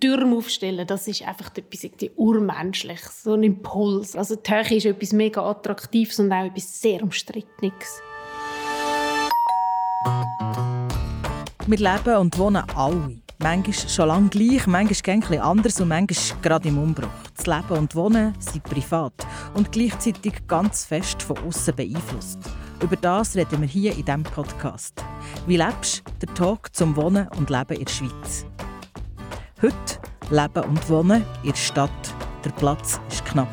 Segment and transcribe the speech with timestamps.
[0.00, 4.14] Türme aufstellen, das ist einfach etwas irgendwie urmenschliches, so ein Impuls.
[4.14, 8.02] Also die Höhe ist etwas mega Attraktives und auch etwas sehr Umstrittenes.
[11.66, 13.18] Wir leben und wohnen alle.
[13.38, 17.08] Manchmal schon lange gleich, manchmal ein anders und manchmal gerade im Umbruch.
[17.36, 22.38] Das Leben und Wohnen sind privat und gleichzeitig ganz fest von außen beeinflusst.
[22.82, 25.02] Über das reden wir hier in diesem Podcast.
[25.46, 26.26] Wie lebst du?
[26.26, 28.46] Der Talk zum Wohnen und Leben in der Schweiz.
[29.62, 29.74] Heute
[30.28, 31.90] Leben und Wohnen in der Stadt.
[32.44, 33.48] Der Platz ist knapp.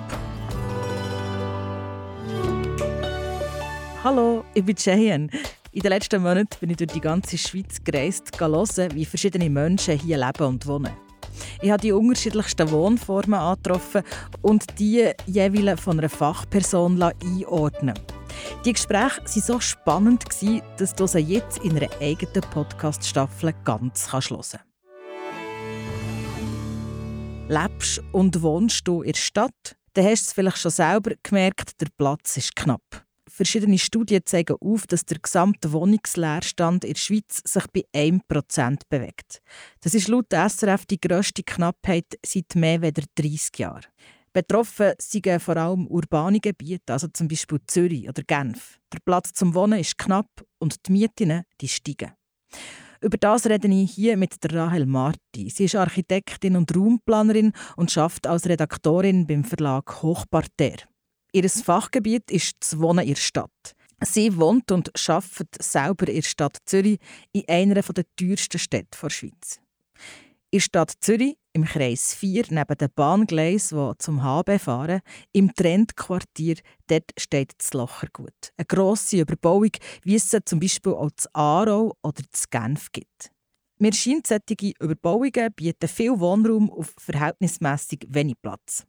[4.03, 5.29] Hallo, ich bin Cheyenne.
[5.71, 9.97] In den letzten Monaten bin ich durch die ganze Schweiz gereist, hören, wie verschiedene Menschen
[9.97, 10.91] hier leben und wohnen.
[11.61, 14.03] Ich habe die unterschiedlichsten Wohnformen angetroffen
[14.41, 17.97] und die jeweils von einer Fachperson einordnen
[18.65, 20.25] Die Gespräche waren so spannend,
[20.77, 24.72] dass du sie jetzt in einer eigenen Podcast-Staffel ganz hören kannst.
[27.53, 31.79] Lebst und wohnst du in der Stadt, dann hast du es vielleicht schon selber gemerkt,
[31.79, 33.05] der Platz ist knapp.
[33.29, 39.43] Verschiedene Studien zeigen auf, dass der gesamte Wohnungsleerstand in der Schweiz sich bei 1% bewegt.
[39.81, 43.85] Das ist laut SRF die grösste Knappheit seit mehr als 30 Jahren.
[44.33, 48.79] Betroffen sind vor allem urbane Gebiete, also zum Beispiel Zürich oder Genf.
[48.91, 52.13] Der Platz zum Wohnen ist knapp und die Mieten die steigen.
[53.03, 55.49] Über das rede ich hier mit Rahel Marti.
[55.49, 60.87] Sie ist Architektin und Raumplanerin und schafft als Redaktorin beim Verlag Hochparterre.
[61.33, 63.75] Ihr Fachgebiet ist das Wohnen in der Stadt.
[64.05, 66.99] Sie wohnt und arbeitet selber in der Stadt Zürich,
[67.33, 69.59] in einer der teuersten Städte der Schweiz.
[70.53, 75.01] In der Stadt Zürich, im Kreis 4, neben den Bahngleisen, die zum HB fahren,
[75.31, 78.51] im Trendquartier, dort steht das Lochergut.
[78.55, 79.71] Eine grosse Überbauung,
[80.03, 83.31] wie es zum Beispiel auch zu Aarau oder zu Genf gibt.
[83.79, 88.85] Mir scheint, solche Überbauungen bieten viel Wohnraum auf verhältnismäßig wenig Platz.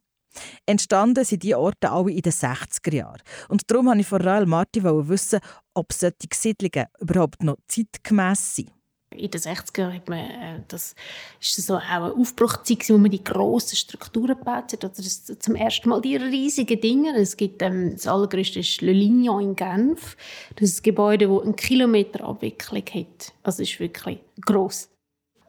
[0.67, 3.23] Entstanden sind diese Orte alle in den 60er Jahren.
[3.49, 5.41] Und darum wollte ich von Rael Marti wissen,
[5.73, 8.71] ob solche Siedlungen überhaupt noch zeitgemäss sind
[9.17, 10.95] in den 60er Jahren hat man, äh, das
[11.41, 14.85] ist so auch eine Aufbruchzeit, wo man die grossen Strukturen gebaut hat.
[14.85, 17.17] Also das, zum ersten Mal die riesigen Dinge.
[17.17, 20.17] Es gibt ähm, das allergrößte ist Le Lignon in Genf.
[20.57, 23.33] Das ist ein Gebäude, das einen Kilometer Abwicklung hat.
[23.43, 24.89] Also ist wirklich gross.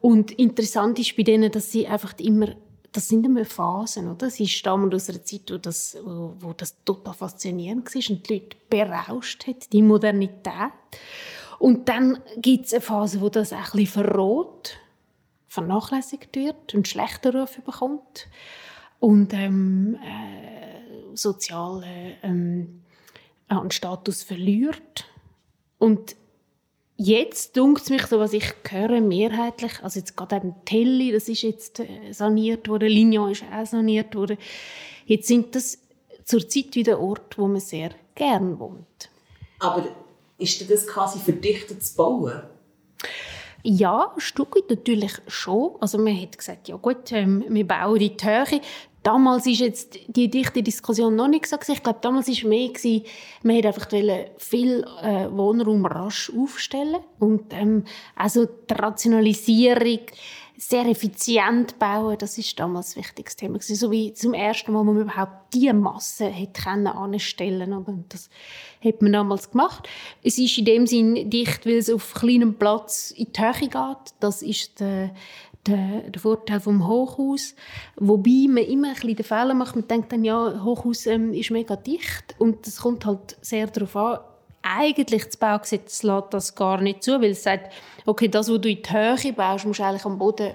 [0.00, 2.54] Und interessant ist bei denen, dass sie einfach immer
[2.96, 4.30] das sind immer Phasen, oder?
[4.30, 8.34] Sie stammen aus einer Zeit, wo das, wo, wo das total faszinierend war und die
[8.34, 10.72] Leute berauscht hat, die Modernität.
[11.58, 14.78] Und dann gibt es eine Phase, wo das ein bisschen verroht,
[15.48, 18.28] vernachlässigt wird und schlechter Ruf bekommt
[19.00, 22.82] und ähm, äh, sozial äh, ähm,
[23.48, 25.06] an Status verliert.
[25.78, 26.16] Und
[26.96, 31.28] jetzt dunkt es mich so, was ich höre, mehrheitlich, also jetzt gerade eben Telly, das
[31.28, 34.38] ist jetzt äh, saniert worden, Lignon ist auch saniert worden.
[35.06, 35.78] Jetzt sind das
[36.24, 39.10] zurzeit wieder Orte, wo man sehr gern wohnt.
[39.60, 39.88] Aber
[40.38, 42.42] ist das quasi verdichtet zu bauen?
[43.62, 44.20] Ja, ein
[44.70, 45.72] natürlich schon.
[45.80, 48.60] Also man hat gesagt, ja gut, ähm, wir bauen die Höhe.
[49.02, 51.72] Damals ist jetzt die dichte Diskussion noch nicht so.
[51.72, 53.04] Ich glaube, damals war mehr, gewesen,
[53.42, 53.88] man wollte einfach
[54.38, 56.98] viel äh, Wohnraum rasch aufstellen.
[57.18, 60.00] Und ähm, also die Rationalisierung
[60.58, 63.58] sehr effizient bauen, das ist damals ein wichtiges Thema.
[63.60, 68.04] So wie zum ersten Mal, wo man überhaupt diese Masse hätte anstellen können.
[68.08, 68.30] Das
[68.84, 69.88] hat man damals gemacht.
[70.22, 74.14] Es ist in dem Sinn dicht, weil es auf kleinem Platz in die Höhe geht.
[74.20, 75.14] Das ist der,
[75.66, 77.54] der, der Vorteil vom Hochhaus.
[77.96, 79.76] Wobei man immer ein bisschen den Fehler macht.
[79.76, 82.34] Man denkt dann, ja, Hochhaus ähm, ist mega dicht.
[82.38, 84.18] Und es kommt halt sehr darauf an,
[84.66, 87.72] eigentlich das Baugesetz lässt das gar nicht zu, weil es sagt,
[88.04, 90.52] okay, das, was du in die Höhe baust, musst du eigentlich am Boden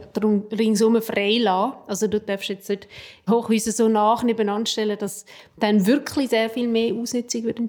[0.51, 1.73] ringsum frei lassen.
[1.87, 2.87] Also du darfst jetzt nicht
[3.29, 5.25] Hochhäuser so nach nebeneinander stellen, dass
[5.57, 7.59] dann wirklich sehr viel mehr Ausnutzung wird.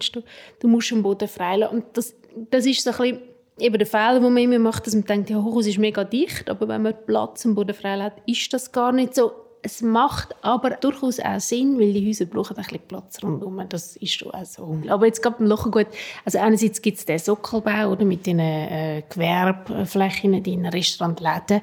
[0.60, 1.76] Du musst am Boden frei lassen.
[1.76, 2.14] Und das,
[2.50, 3.20] das ist so ein bisschen
[3.58, 6.48] eben der Fehler, den man immer macht, dass man denkt, ja, Hochhaus ist mega dicht,
[6.48, 9.32] aber wenn man Platz am Boden frei lässt, ist das gar nicht so
[9.62, 13.64] es macht aber durchaus auch Sinn, weil die Häuser brauchen ein bisschen Platz rundherum.
[13.68, 14.76] Das ist schon auch so.
[14.88, 15.86] Aber jetzt gerade beim Lochergut,
[16.24, 21.60] also einerseits gibt es den Sockelbau oder, mit den äh, Gewerbeflächen, den Restaurantläden.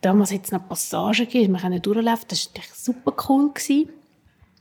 [0.00, 2.26] Damals hat es noch Passagen gegeben, wir können durchlaufen.
[2.28, 3.50] Das war super cool.
[3.52, 3.88] Gewesen.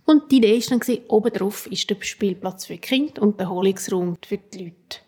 [0.06, 3.48] Und die Idee war dann, oben drauf ist der Spielplatz für die Kinder und der
[3.48, 5.00] Erholungsraum für die Leute.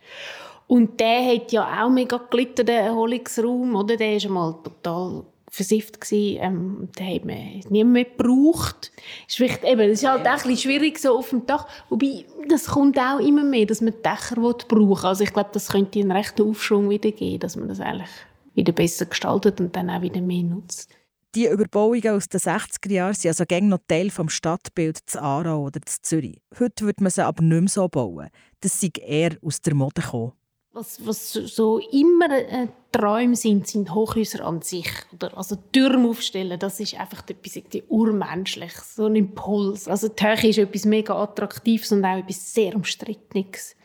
[0.67, 3.95] Und der hat ja auch mega gelitten, der Erholungsraum, oder?
[3.95, 8.91] Der ist einmal total versifft gsi, ähm, den hat man nie mehr gebraucht.
[9.27, 13.19] Ist eben, ist halt auch ein schwierig so auf dem Dach, wobei das kommt auch
[13.19, 17.11] immer mehr, dass man Dächer brauchen Also ich glaube, das könnte einen rechten Aufschwung wieder
[17.11, 18.09] geben, dass man das eigentlich
[18.53, 20.89] wieder besser gestaltet und dann auch wieder mehr nutzt.
[21.35, 25.65] Die Überbauungen aus den 60er Jahren sind also gängig noch Teil des Stadtbilds zu Aarau
[25.65, 26.41] oder zu Zürich.
[26.59, 28.29] Heute würde man sie aber nicht mehr so bauen.
[28.61, 30.31] Das sei eher aus der Mode gekommen.
[30.79, 34.89] Was, was so immer äh, Träume sind, sind Hochhäuser an sich.
[35.13, 39.89] Oder, also Türme aufstellen, das ist einfach etwas urmenschliches, so ein Impuls.
[39.89, 43.75] Also die Höhe ist etwas mega Attraktives und auch etwas sehr Umstrittenes.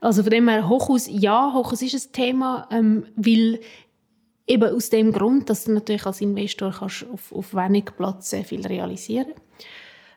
[0.00, 3.58] Also von dem her, Hochhaus, ja, Hochhaus ist ein Thema, ähm, weil
[4.46, 8.44] eben aus dem Grund, dass du natürlich als Investor kannst auf, auf wenig Platz sehr
[8.44, 9.47] viel realisieren kannst.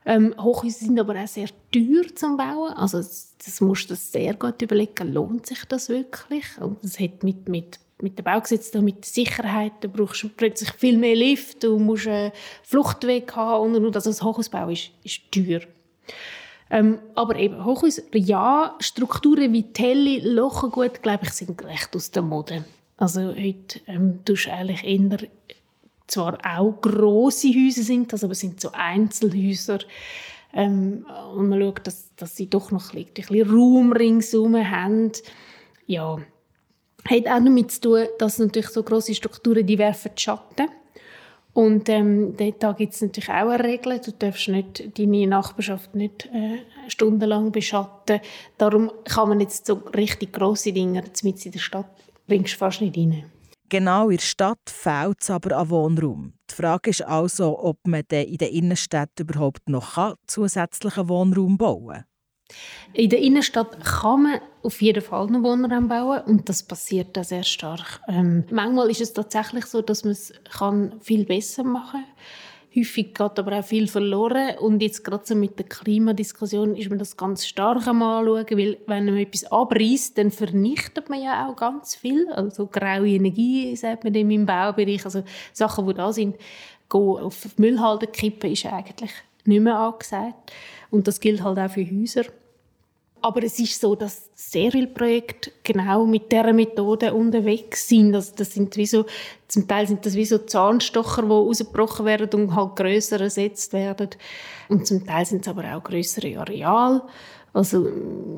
[0.06, 2.74] Ähm, Hochhäuser sind aber auch sehr teuer zum Bauen.
[2.74, 6.46] Also das, das musst du sehr gut überlegen, lohnt sich das wirklich?
[6.60, 10.72] Und das hat mit, mit, mit dem Baugesetz, mit der Sicherheit, da brauchst du plötzlich
[10.74, 12.32] viel mehr Lift, du musst einen
[12.64, 15.62] Fluchtweg haben und, und also das Hochhausbau ist, ist teuer.
[16.72, 22.24] Ähm, aber eben, Hochhäuser, ja, Strukturen wie Telly, Lochengut, glaube ich, sind recht aus der
[22.24, 22.64] Mode.
[22.98, 25.28] Also heute ähm, tust du eigentlich eher
[26.12, 29.80] zwar auch große Häuser sind das, aber es sind so Einzelhäuser.
[30.54, 31.06] Ähm,
[31.36, 35.12] und man schaut, dass, dass sie doch noch ein bisschen Raum ringsherum haben.
[35.88, 36.20] Ja,
[37.10, 40.68] hat auch damit zu tun, dass natürlich so große Strukturen, die werfen Schatten.
[41.54, 44.00] Und ähm, da gibt es natürlich auch eine Regel.
[44.00, 48.22] Du darfst nicht, deine Nachbarschaft nicht äh, stundenlang beschatten.
[48.58, 51.90] Darum kann man jetzt so richtig grosse Dinge mit in der Stadt
[52.28, 53.26] bringst fast nicht rein.
[53.72, 56.34] Genau in der Stadt fehlt es aber an Wohnraum.
[56.50, 62.04] Die Frage ist also, ob man in der Innenstadt überhaupt noch zusätzlichen Wohnraum bauen kann.
[62.92, 67.24] In der Innenstadt kann man auf jeden Fall noch Wohnraum bauen und das passiert da
[67.24, 68.02] sehr stark.
[68.10, 70.34] Ähm, manchmal ist es tatsächlich so, dass man es
[71.00, 72.14] viel besser machen kann.
[72.74, 74.58] Häufig geht aber auch viel verloren.
[74.60, 78.78] Und jetzt gerade so mit der Klimadiskussion ist man das ganz stark am anschauen, weil
[78.88, 82.30] wenn man etwas abreißt, dann vernichtet man ja auch ganz viel.
[82.32, 85.04] Also graue Energie, sagt man dem im Baubereich.
[85.04, 86.38] Also Sachen, die da sind,
[86.90, 89.12] auf Müllhalde kippen, ist eigentlich
[89.44, 90.54] nicht mehr angesagt.
[90.90, 92.24] Und das gilt halt auch für Häuser.
[93.24, 98.16] Aber es ist so, dass sehr viele Projekte genau mit dieser Methode unterwegs sind.
[98.16, 99.06] Also das sind wie so,
[99.48, 104.10] zum Teil sind das wie so Zahnstocher, die rausgebrochen werden und halt grösser ersetzt werden.
[104.70, 107.04] Und zum Teil sind es aber auch größere Areale.
[107.54, 107.88] Also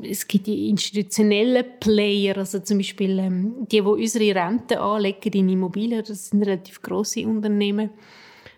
[0.02, 5.48] es gibt die institutionellen Player, also zum Beispiel ähm, die, die unsere Rente anlegen in
[5.48, 7.90] Immobilien, das sind relativ große Unternehmen.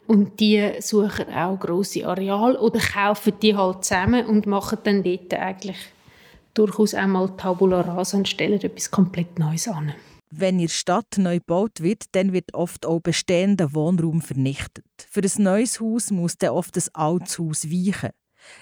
[0.07, 5.35] Und die suchen auch große Areale oder kaufen die halt zusammen und machen dann dort
[5.35, 5.77] eigentlich
[6.59, 9.95] durchaus einmal Tabula rasa und stellen etwas komplett Neues an.
[10.31, 14.85] Wenn in der Stadt neu gebaut wird, dann wird oft auch bestehender Wohnraum vernichtet.
[15.09, 18.11] Für ein neues Haus muss dann oft ein altes Haus weichen.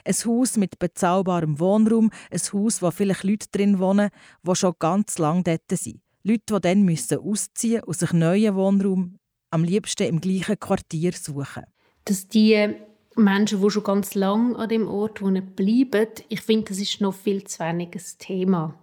[0.04, 4.10] Ein Haus mit bezahlbarem Wohnraum, ein Haus, wo vielleicht Leute drin wohnen,
[4.46, 6.00] die schon ganz lange dort sind.
[6.22, 9.16] Leute, die dann müssen ausziehen und sich neuen Wohnraum
[9.50, 11.64] am liebsten im gleichen Quartier suchen.
[12.04, 12.74] Dass die
[13.16, 17.14] Menschen, die schon ganz lange an dem Ort wohnen, bleiben, ich finde, das ist noch
[17.14, 18.74] viel zu wenig ein Thema.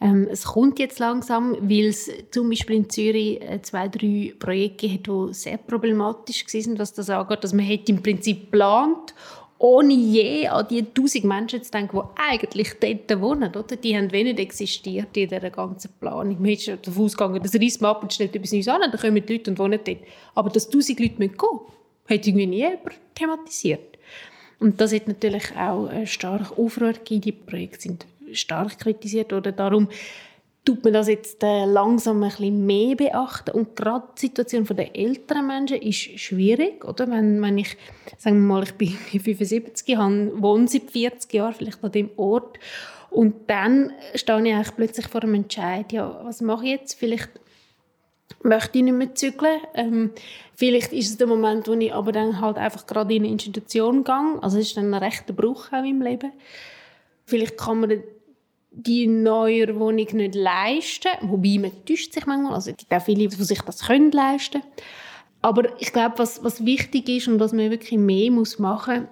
[0.00, 4.92] Ähm, es kommt jetzt langsam, weil es zum Beispiel in Zürich äh, zwei, drei Projekte
[4.92, 7.40] hat, die sehr problematisch waren, was das angeht.
[7.42, 9.14] Also man hat im Prinzip geplant,
[9.58, 13.50] ohne je an die tausend Menschen zu denken, die eigentlich dort wohnen.
[13.50, 13.76] Oder?
[13.76, 16.40] Die haben wenig existiert in dieser ganzen Planung.
[16.40, 19.26] Man ist davon ausgegangen, das reißt man ab und stellt etwas Neues an, dann kommen
[19.26, 19.98] die Leute und wohnen dort.
[20.36, 21.60] Aber dass tausend Leute gehen müssen,
[22.08, 23.98] hat irgendwie nie jemand thematisiert.
[24.58, 26.92] Und das hat natürlich auch stark Aufruhr.
[26.92, 29.88] Die Projekte sind stark kritisiert oder darum
[30.64, 33.52] tut man das jetzt äh, langsam ein bisschen mehr beachten.
[33.52, 37.08] Und gerade die Situation der älteren Menschen ist schwierig, oder?
[37.10, 37.76] Wenn, wenn ich,
[38.18, 38.88] sagen wir mal, ich bin
[39.20, 42.58] 75, habe, wohne seit 40 Jahren vielleicht an dem Ort
[43.10, 46.98] und dann stehe ich plötzlich vor einem Entscheid, ja, was mache ich jetzt?
[46.98, 47.30] Vielleicht
[48.42, 49.60] möchte ich nicht mehr zügeln.
[49.74, 50.10] Ähm,
[50.54, 54.04] vielleicht ist es der Moment, wo ich aber dann halt einfach gerade in eine Institution
[54.04, 54.38] gehe.
[54.42, 56.32] Also es ist dann ein rechter Bruch auch im Leben.
[57.24, 58.02] Vielleicht kann man
[58.70, 62.54] die neue Wohnung nicht leisten, wobei man täuscht sich manchmal.
[62.54, 64.62] Also es gibt auch viele, die sich das können leisten
[65.42, 69.08] Aber ich glaube, was, was wichtig ist und was man wirklich mehr muss machen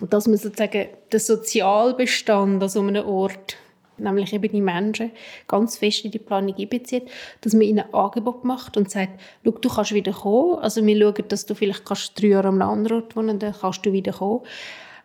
[0.00, 3.56] muss, dass man sozusagen den Sozialbestand an so einem Ort
[4.02, 5.12] nämlich eben die Menschen,
[5.48, 9.52] ganz fest in die Planung einbezieht, dass man ihnen ein Angebot macht und sagt, Schau,
[9.52, 13.02] du kannst wieder kommen, also wir schauen, dass du vielleicht kannst drei Jahre am anderen
[13.02, 14.42] Ort wohnen, dann kannst du wieder kommen.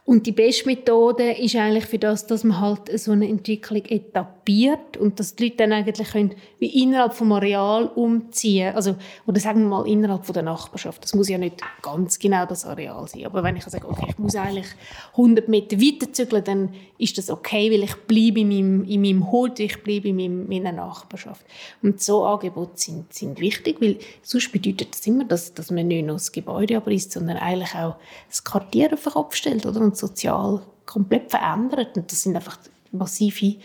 [0.08, 4.96] Und die beste Methode ist eigentlich für das, dass man halt so eine Entwicklung etabliert
[4.96, 8.96] und dass die Leute dann eigentlich können wie innerhalb vom Areal umziehen, also
[9.26, 11.04] oder sagen wir mal innerhalb von der Nachbarschaft.
[11.04, 14.18] Das muss ja nicht ganz genau das Areal sein, aber wenn ich sage, okay, ich
[14.18, 14.68] muss eigentlich
[15.12, 19.30] 100 Meter weiter zügeln, dann ist das okay, weil ich bleibe in meinem, in meinem
[19.30, 21.46] Hut, ich bleibe in meinem, meiner Nachbarschaft.
[21.84, 26.06] Und so Angebote sind, sind wichtig, weil sonst bedeutet das immer, dass, dass man nicht
[26.06, 27.98] nur das Gebäude abreißt, sondern eigentlich auch
[28.30, 29.82] das Quartier auf den Kopf stellt oder?
[29.82, 31.98] und sozial komplett verändert.
[31.98, 32.58] Und das sind einfach
[32.92, 33.58] massive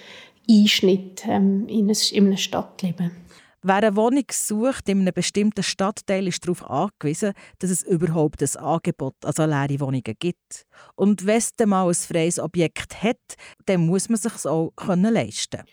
[0.48, 3.12] Einschnitte ähm, in, einem Stadtleben.
[3.64, 8.56] Wer eine Wohnung sucht in einem bestimmten Stadtteil, ist darauf angewiesen, dass es überhaupt ein
[8.56, 10.66] Angebot an leere Wohnungen gibt.
[10.96, 13.20] Und wenn es mal ein freies Objekt hat,
[13.66, 15.68] dann muss man es sich auch leisten können.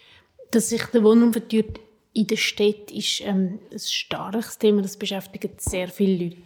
[0.52, 1.80] Dass sich der Wohnraum verteuert
[2.14, 4.82] in der Stadt ist ähm, ein starkes Thema.
[4.82, 6.42] Das beschäftigt sehr viele Leute.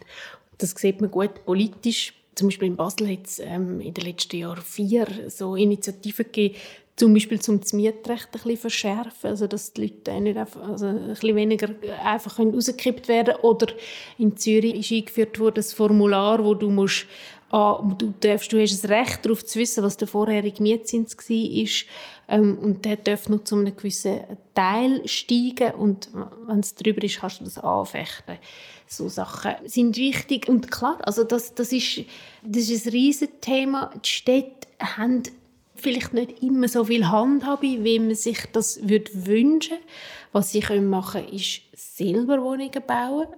[0.58, 4.36] Das sieht man gut politisch zum Beispiel in Basel hat es ähm, in den letzten
[4.36, 6.56] Jahren vier so Initiativen gegeben,
[6.96, 10.86] zum Beispiel zum das Mietrecht ein bisschen verschärfen, also dass die Leute nicht einfach, also
[10.86, 11.68] ein bisschen weniger
[12.04, 13.66] einfach rausgekippt werden Oder
[14.18, 17.06] in Zürich ist eingeführt worden das Formular, wo du musst
[17.50, 21.68] ah, du, darfst, du hast das Recht darauf zu wissen, was der vorherige Mietzins war.
[22.28, 24.20] Ähm, und der darf nur zu einem gewissen
[24.54, 25.72] Teil steigen.
[25.72, 26.08] Und
[26.46, 28.38] wenn es drüber ist, kannst du das anfechten
[28.86, 32.02] so Sachen sind wichtig und klar, also das, das, ist,
[32.42, 33.90] das ist ein riesiges Thema.
[34.04, 35.22] Die Städte haben
[35.74, 39.78] vielleicht nicht immer so viel Handhabe, wie man sich das würde wünschen.
[40.32, 43.28] Was sie machen können, ist selber Wohnungen bauen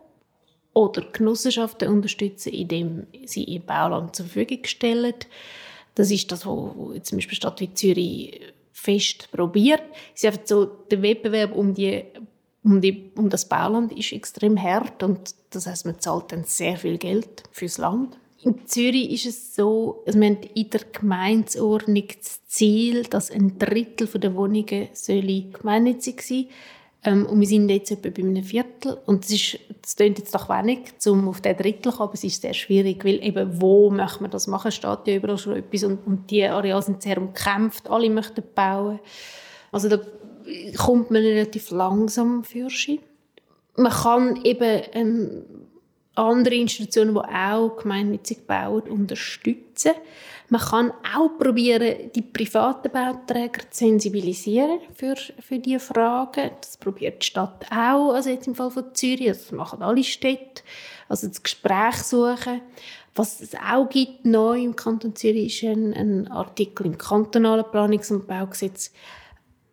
[0.73, 5.15] oder Genossenschaften unterstützen, indem sie ihr Bauland zur Verfügung stellen.
[5.95, 8.41] Das ist das, was zum Beispiel Stadt wie Zürich
[8.77, 9.83] fest probiert.
[10.15, 12.05] Es ist einfach so der Wettbewerb um die
[12.63, 16.77] um, die, um das Bauland ist extrem hart und das heißt, man zahlt dann sehr
[16.77, 18.19] viel Geld fürs Land.
[18.43, 24.09] In Zürich ist es so, wir haben in der Gemeindeordnung das Ziel, dass ein Drittel
[24.09, 24.89] der Wohnungen
[25.53, 26.49] gemeinnützig sein soll.
[27.07, 28.99] Ähm, und wir sind jetzt etwa bei einem Viertel.
[29.07, 32.15] Und das, ist, das klingt jetzt doch wenig, um auf den Drittel zu kommen, aber
[32.15, 34.69] es ist sehr schwierig, weil eben, wo möchte man das machen?
[34.69, 38.43] Es steht ja überall schon etwas und, und die Areale sind sehr umkämpft, alle möchten
[38.55, 38.99] bauen.
[39.71, 40.01] Also da
[40.77, 42.69] kommt man relativ langsam für.
[43.77, 45.45] Man kann eben ähm,
[46.17, 49.93] andere Institutionen, die auch gemeinnützig bauen, unterstützen.
[50.49, 56.51] Man kann auch probieren, die privaten Bauträger zu sensibilisieren für, für diese Fragen.
[56.61, 60.63] Das probiert die Stadt auch, also jetzt im Fall von Zürich, das machen alle Städte.
[61.09, 62.61] Also das Gespräch suchen.
[63.17, 68.13] Was es auch gibt, neu im Kanton Zürich, ist ein, ein Artikel im kantonalen Planungs-
[68.13, 68.93] und Baugesetz,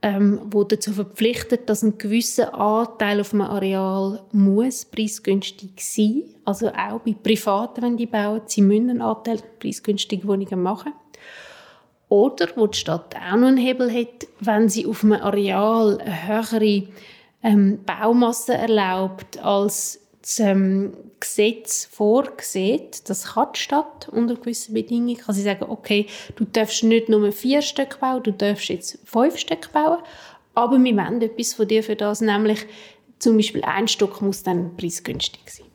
[0.03, 6.23] ähm, wo dazu verpflichtet, dass ein gewisser Anteil auf einem Areal muss preisgünstig sein.
[6.43, 10.91] Also auch bei Privaten, wenn die bauen, sie müssen einen Anteil preisgünstige Wohnungen machen.
[12.09, 16.27] Oder, wo die Stadt auch noch einen Hebel hat, wenn sie auf einem Areal eine
[16.27, 16.83] höhere
[17.41, 25.17] ähm, Baumasse erlaubt, als das ähm, Gesetz vorsieht, das kann die Stadt unter gewissen Bedingungen,
[25.17, 29.37] kann sie sagen, okay, du darfst nicht nur vier Stück bauen, du darfst jetzt fünf
[29.37, 29.99] Stück bauen,
[30.55, 32.65] aber wir wollen etwas von dir für das, nämlich
[33.19, 35.67] zum Beispiel ein Stück muss dann preisgünstig sein.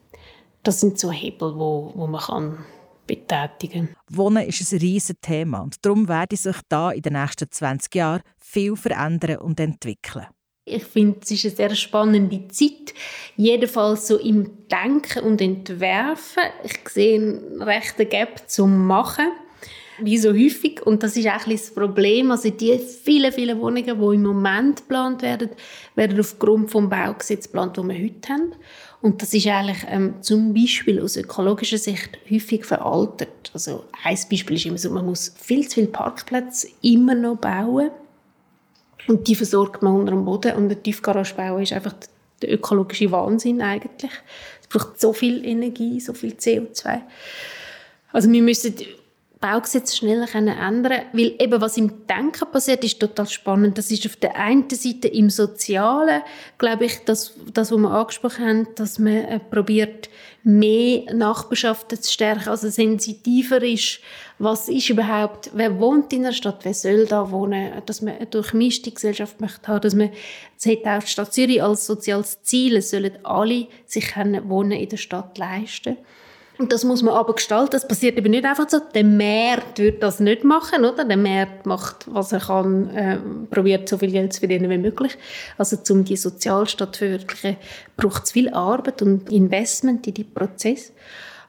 [0.62, 2.58] Das sind so Hebel, wo, wo man kann
[3.06, 3.94] betätigen.
[4.10, 8.22] Wohnen ist ein riesiges Thema und darum werde sich da in den nächsten 20 Jahren
[8.38, 10.26] viel verändern und entwickeln.
[10.68, 12.94] Ich finde, es ist eine sehr spannende Zeit.
[13.36, 16.42] Jedenfalls so im Denken und Entwerfen.
[16.64, 19.26] Ich sehe einen rechten Gap zum Machen.
[20.00, 20.86] Wie so häufig.
[20.86, 22.30] Und das ist auch ein das Problem.
[22.30, 25.50] Also die vielen, vielen Wohnungen, die im Moment geplant werden,
[25.96, 28.52] werden aufgrund des Baugesetzes geplant, das wir heute haben.
[29.00, 33.50] Und das ist eigentlich ähm, zum Beispiel aus ökologischer Sicht häufig veraltet.
[33.54, 37.90] Also ein Beispiel ist immer so, man muss viel zu viele Parkplätze immer noch bauen
[39.08, 40.54] und die versorgt man unter dem Boden.
[40.54, 41.94] Und ein Tiefgaragebau ist einfach
[42.42, 44.12] der ökologische Wahnsinn eigentlich.
[44.60, 47.00] Es braucht so viel Energie, so viel CO2.
[48.12, 48.74] Also wir müssen
[49.40, 53.78] Baugesetz schneller ändern weil eben was im Denken passiert, ist total spannend.
[53.78, 56.22] Das ist auf der einen Seite im Sozialen,
[56.58, 60.08] glaube ich, das, das was wir angesprochen haben, dass man äh, probiert,
[60.44, 64.00] mehr Nachbarschaften zu stärken, also sensitiver ist,
[64.38, 68.26] was ist überhaupt, wer wohnt in der Stadt, wer soll da wohnen, dass man eine
[68.26, 70.10] durchmischte Gesellschaft möchte haben, dass man,
[70.56, 74.88] das hat auch die Stadt Zürich als soziales Ziel, es sollen alle sich Wohnen in
[74.88, 75.96] der Stadt leisten
[76.58, 77.70] und das muss man aber gestalten.
[77.72, 78.80] Das passiert eben nicht einfach so.
[78.92, 81.04] Der Markt wird das nicht machen, oder?
[81.04, 85.16] Der Markt macht, was er kann, äh, probiert so viel Geld zu verdienen wie möglich.
[85.56, 87.56] Also, um die Sozialstadt zu verwirklichen,
[87.96, 90.92] braucht es viel Arbeit und Investment in die Prozess.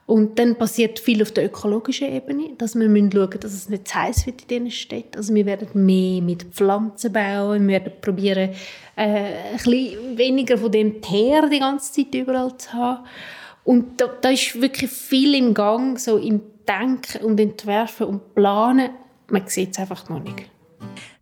[0.06, 3.88] Und dann passiert viel auf der ökologischen Ebene, dass wir schauen müssen, dass es nicht
[3.88, 5.18] zu heiß wird in diesen Städten.
[5.18, 8.50] Also wir werden mehr mit Pflanzen bauen, wir werden probieren,
[8.96, 13.06] äh, ein bisschen weniger von dem Teer die ganze Zeit überall zu haben.
[13.70, 18.90] Und da, da ist wirklich viel im Gang, so im Denken und Entwerfen und Planen.
[19.28, 20.50] Man sieht es einfach noch nicht.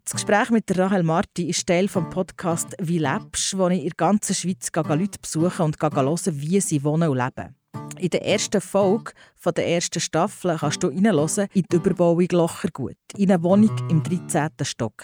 [0.06, 3.96] Das Gespräch mit Rahel Marti ist Teil des Podcasts «Wie lebst?», wo ich in der
[3.98, 7.54] ganzen Schweiz Leute besuche und hören, wie sie wohnen und leben.
[8.00, 9.12] In der ersten Folge
[9.46, 14.52] der ersten Staffel kannst du reinhören in die Überbauung Lochergut, in eine Wohnung im 13.
[14.62, 15.04] Stock.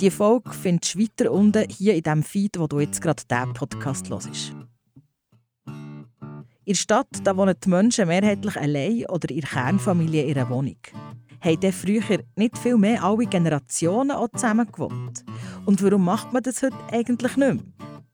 [0.00, 3.54] Diese Folge findest du weiter unten hier in dem Feed, wo du jetzt gerade diesen
[3.54, 4.54] Podcast hörst.
[6.66, 10.76] In der Stadt da wohnen die Menschen mehrheitlich allein oder der Kernfamilie in ihrer Wohnung.
[11.40, 15.24] Haben früher nicht viel mehr alle Generationen auch zusammen gewohnt?
[15.64, 17.58] Und warum macht man das heute eigentlich nicht mehr?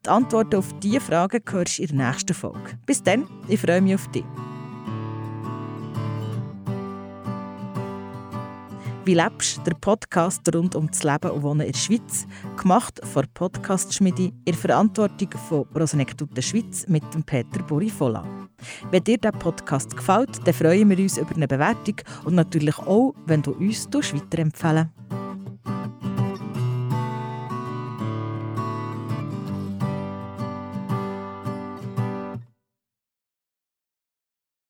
[0.04, 2.78] Die Antworten auf diese Fragen hörst du in der nächsten Folge.
[2.84, 4.24] Bis dann, ich freue mich auf dich.
[9.04, 9.60] Wie lebst?
[9.66, 12.24] Der Podcast rund um das Leben und Wohnen in der Schweiz,
[12.56, 18.24] gemacht von Podcast Schmiede in Verantwortung von Rosenectute Schweiz mit dem Peter Burifola.
[18.92, 23.12] Wenn dir der Podcast gefällt, dann freuen wir uns über eine Bewertung und natürlich auch,
[23.26, 24.92] wenn du uns weiterempfehlen